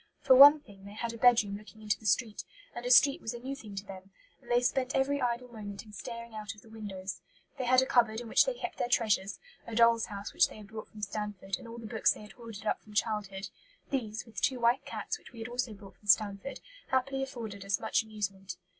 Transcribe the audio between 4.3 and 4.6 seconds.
and they